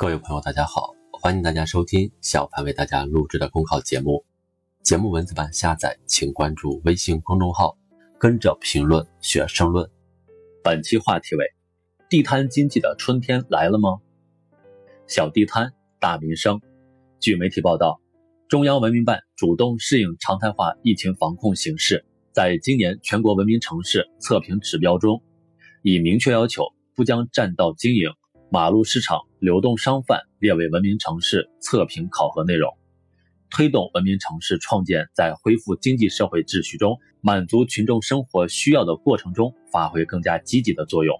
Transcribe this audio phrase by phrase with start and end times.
[0.00, 4.24] 各位朋友，大家好，欢迎大家收听小潘为大家录制的公考节目。
[4.84, 7.76] 节目文字版下载，请关注微信公众号，
[8.16, 9.90] 跟着评论学申论。
[10.62, 11.44] 本期话题为：
[12.08, 13.98] 地摊经济的春天来了吗？
[15.08, 16.60] 小地摊，大民生。
[17.18, 18.00] 据媒体报道，
[18.48, 25.20] 中央文明办主动适应常态化疫情防控形势，在今年全国文明城市测评指标中，
[25.82, 28.08] 已明确要求不将占道经营。
[28.50, 32.72] 马路市场、流动商贩列为文明城市测评考核内容，
[33.50, 41.14] 推动文明城市创建在恢复经济社会秩序中满足群众生活需要的过程中发挥更加积极的作用。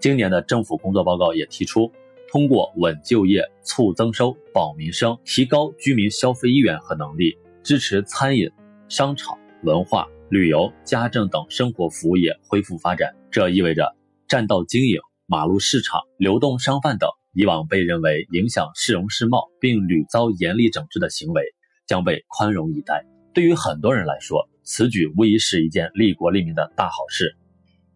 [0.00, 1.92] 今年的政府工作报告也提出，
[2.32, 8.50] 通过稳就业、促增收、保民生，提高居民消费意愿和能力，支持餐饮、
[8.88, 13.14] 商场、文化、旅游、家政等生活服务业恢复发展。
[13.30, 13.94] 这意味着
[14.26, 15.00] 占道经营。
[15.30, 21.44] 马路市场、流动商贩等以往被认为影响市容市貌并屡遭严厉整治的行为，
[21.86, 23.06] 将被宽容以待。
[23.32, 27.36] 对于很多人来说，此举无疑是一件利国利民的大好事。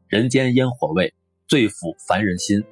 [0.06, 1.12] 人间烟火味，
[1.48, 2.62] 最抚凡人心。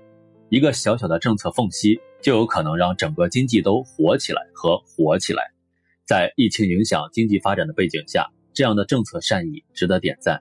[0.48, 5.42] 一个小小的政策缝隙，就有可能让整个经济都活起来和活起来。
[6.06, 10.41] 在疫情影响经济发展的背景下，这样的政策善意值得点赞。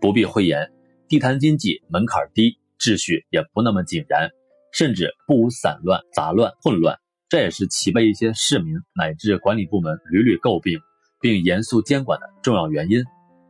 [0.00, 0.72] 不必讳言，
[1.08, 2.56] 地摊经济门槛低。
[2.78, 4.30] 秩序也不那么井然，
[4.72, 10.80] 甚至不无散乱、杂乱、混乱，这也是其被一些市民乃至管理部门屡屡诟病，
[11.20, 13.02] 并严肃监管的重要原因。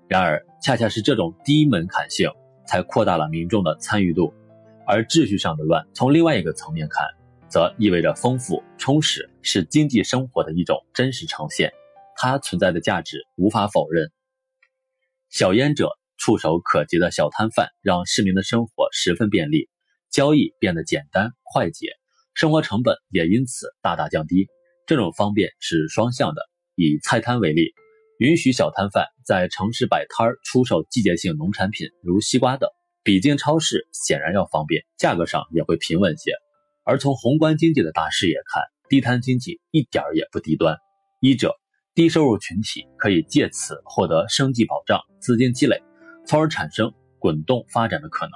[0.08, 2.30] 然而，恰恰是这种低门槛性，
[2.66, 4.32] 才扩大了民众的参与度。
[4.86, 7.06] 而秩序上的乱，从另外一个层面看，
[7.48, 11.72] 则意味着丰富、充实，是经济生活的一种真实呈现，
[12.16, 14.12] 它存在的价值无法否认。
[15.30, 15.88] 小烟者。
[16.24, 19.68] 触手可及的小摊贩让市民的生活十分便利，
[20.10, 21.88] 交易变得简单快捷，
[22.32, 24.48] 生活成本也因此大大降低。
[24.86, 26.40] 这种方便是双向的。
[26.76, 27.74] 以菜摊为例，
[28.16, 32.70] 允许小摊贩在城市摆摊儿出售季节性农产品，如西瓜等，
[33.02, 36.32] 比进超市显然要方便，价格上也会平稳些。
[36.84, 40.78] 而从宏观经济的大视野看，地摊经济一点儿也不低端。
[41.20, 41.54] 一者，
[41.94, 45.82] 低收入群体可以借此获得生计保障、资金积累。
[46.24, 48.32] 从而产生滚动发展的可能。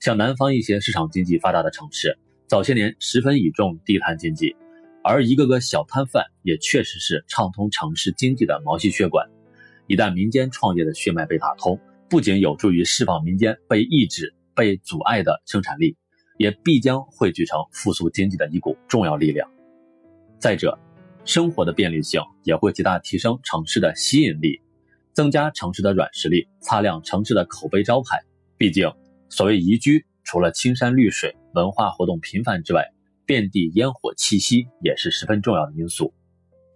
[0.00, 4.54] 像南方一些市场经济发达的城市，早些年十分倚重地摊经济，
[5.02, 9.28] 而一个个小摊贩也确实是畅通城市经济的毛细血管。
[9.86, 15.96] 一旦民间创业的血脉被打通，不仅有助于释放民间被抑制、被阻碍的生产力，
[16.38, 19.50] 也必将汇聚成复苏经济的一股重要力量。
[20.38, 20.78] 再者，
[21.24, 24.60] 生活的便利性也会极大提升城市的吸引力。
[25.14, 28.20] 增加城市的软实力，擦亮城市的口碑招牌。
[28.58, 28.92] 毕竟，
[29.30, 32.84] 所谓宜居，除了青山绿水、文化活动频繁之外，
[33.24, 36.12] 遍地烟火气息也是十分重要的因素。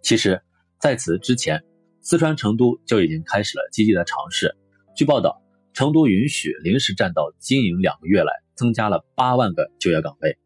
[0.03, 0.41] 其实，
[0.79, 1.65] 在此之前，
[2.01, 4.57] 四川成都就已经开始了积极的尝试。
[4.95, 10.39] 据报道，成都允许临时占道经营两个月来，增加了八万个就业岗位，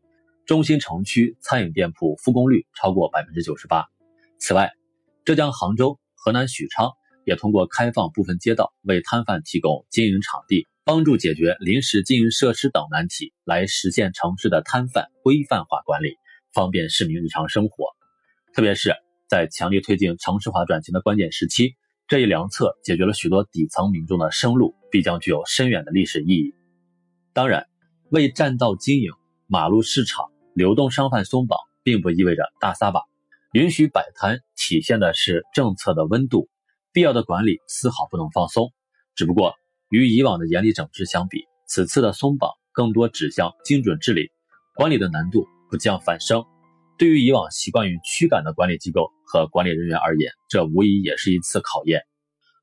[0.46, 3.84] 中心城区餐饮店铺复工率超过百分之九十八。
[4.38, 4.72] 此外，
[5.26, 6.90] 浙江杭州、河南许昌。
[7.24, 16.16] 也通过开放部分街道为摊贩提供经营场地，帮助解决临时经营设施等难题，来实现城市的摊贩规范化管理，
[16.52, 17.86] 方便市民日常生活。
[18.52, 18.94] 特别是
[19.28, 21.74] 在强力推进城市化转型的关键时期，
[22.08, 26.54] 这一良策解决了许多底层民众的生路，必将具有深远的历史意义。
[27.32, 27.66] 当然，
[28.10, 29.10] 为占道经营、
[29.46, 33.00] 马路市场、流动商贩松绑，并不意味着大撒把，
[33.52, 36.50] 允许摆摊，体现的是政策的温度。
[36.92, 38.70] 必要的管理丝毫不能放松，
[39.14, 39.54] 只不过
[39.88, 44.30] 与以往的严厉整治相比，此次的松绑更多指向精准治理，
[44.74, 46.44] 管理的难度不降反升。
[46.98, 52.02] 对于以往习惯于驱赶的管理机构和管理人员而言，这无疑也是一次考验。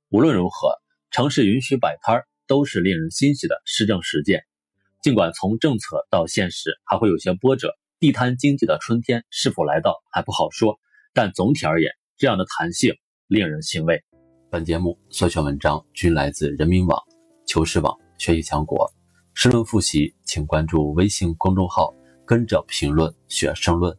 [0.10, 0.76] 无论如何，
[1.10, 4.44] 城市允许摆摊儿都是令人欣喜的施政实践。
[5.02, 10.80] 尽管从政策到现实还会有些波折，地摊经济的春天是否来到还不好说，
[11.14, 12.94] 但总体而言，这样的弹性
[13.28, 14.04] 令人欣慰。
[14.52, 17.00] 本节目所选文章均来自人民网、
[17.46, 18.92] 求是网、学习强国。
[19.36, 21.94] 申论复习，请关注微信公众号，
[22.26, 23.96] 跟着评论学申论。